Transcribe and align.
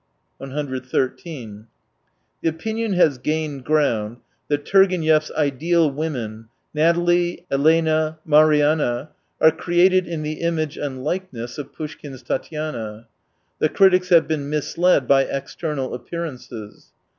The 0.39 1.59
opinion 2.43 2.93
has 2.93 3.17
gained 3.19 3.63
ground 3.65 4.17
that 4.47 4.65
Turgenev's 4.65 5.29
ideal 5.33 5.91
women— 5.91 6.47
Natalie, 6.73 7.45
Elena, 7.51 8.17
Marianna— 8.25 9.09
are 9.39 9.51
created 9.51 10.07
in 10.07 10.23
the 10.23 10.41
image 10.41 10.75
and 10.75 11.03
likeness 11.03 11.59
of 11.59 11.71
Poushkin's 11.71 12.23
Tatyana. 12.23 13.05
The 13.59 13.69
critics 13.69 14.09
have 14.09 14.27
been 14.27 14.49
misled 14.49 15.07
by 15.07 15.25
external 15.25 15.93
appearances. 15.93 16.89